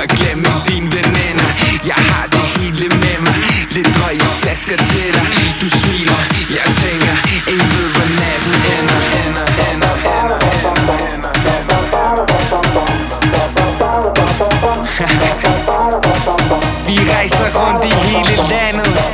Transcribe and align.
kan 0.00 0.16
glemme 0.16 0.50
din 0.68 0.84
veninder. 0.92 1.48
Jeg 1.86 2.00
har 2.10 2.26
det 2.32 2.40
hele 2.56 2.88
med 2.88 3.18
mig. 3.26 3.36
Lidt 3.70 3.88
og 4.26 4.36
flasker 4.42 4.76
til 4.76 5.08
dig. 5.14 5.26
Du 5.60 5.68
smiler, 5.78 6.20
jeg 6.56 6.66
tænker 6.80 7.14
Ingen 7.52 7.68
ved, 7.74 7.88
hvor 7.94 8.08
natten 8.20 8.54
ender, 8.76 9.00
ender, 9.22 9.46
ender, 9.68 9.94
ender, 10.16 10.38
ender, 10.60 10.92
ender. 11.14 11.30
Vi 16.86 16.96
rejser 17.12 17.48
rundt 17.60 17.84
i 17.84 17.92
hele 18.06 18.36
landet. 18.50 19.09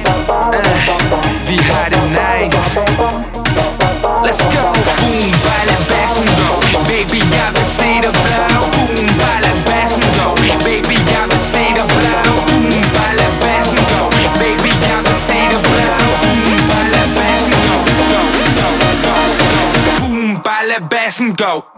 Go, 21.18 21.32
go 21.32 21.75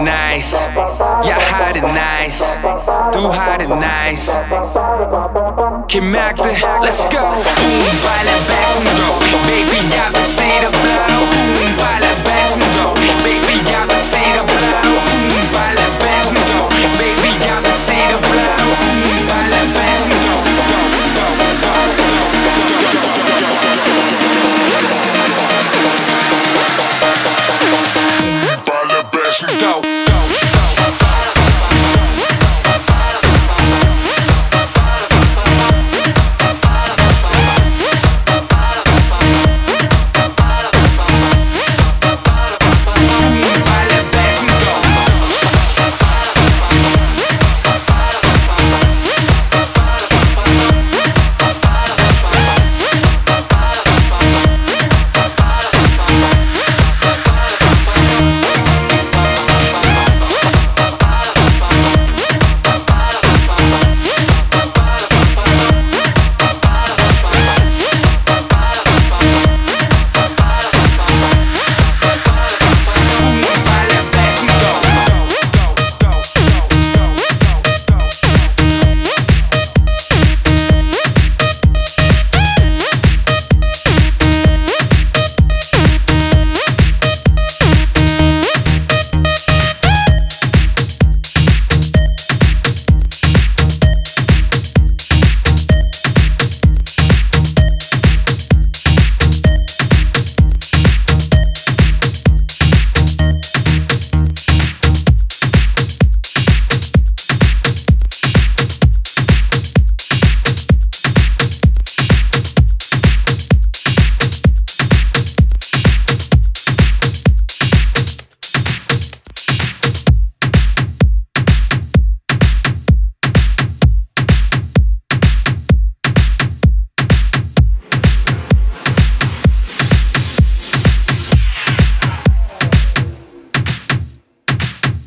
Nice. 0.00 0.56
Jeg 1.24 1.36
har 1.50 1.72
det 1.72 1.82
nice. 1.82 2.44
Du 3.14 3.28
har 3.28 3.56
det 3.58 3.68
nice. 3.68 4.32
Kan 5.90 6.02
mærke 6.02 6.42
let's 6.84 7.04
go. 7.14 7.24
Boom, 7.58 7.96
bare 8.04 8.22
lad 8.28 8.40
bassen 8.48 8.84
gå 8.98 9.08
Baby, 9.48 9.80
jeg 9.96 10.08
vil 10.14 10.24
se 10.36 10.48
dig 10.62 10.72
blø 10.82 10.96
Boom, 11.32 11.70
bare 11.80 12.00
lad 12.04 12.16
bassen 12.26 12.62
gå 12.76 12.86
Baby, 13.24 13.56
jeg 13.72 13.84
vil 13.90 14.00
se 14.10 14.22
dig 14.36 14.46
blø 14.50 14.72
Boom, 14.84 15.46
bare 15.54 15.74
lad 15.78 15.92
bassen 16.02 16.36
gå 16.50 16.60
Baby, 17.00 17.30
jeg 17.46 17.58
vil 17.64 17.76
se 17.86 17.96
dig 18.12 18.20
blø 18.30 18.48
Boom, 18.70 19.20
Go, 28.66 28.76
go, 28.88 29.02
go, 29.02 29.72
go, 29.72 29.82
go 29.82 29.89